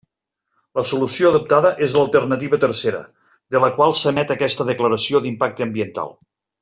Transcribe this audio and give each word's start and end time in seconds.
La 0.77 0.83
solució 0.91 1.29
adoptada 1.31 1.71
és 1.87 1.93
l'alternativa 1.97 2.59
tercera, 2.63 3.03
de 3.57 3.61
la 3.65 3.69
qual 3.77 3.95
s'emet 4.01 4.35
aquesta 4.37 4.67
declaració 4.71 5.23
d'impacte 5.27 5.67
ambiental. 5.69 6.11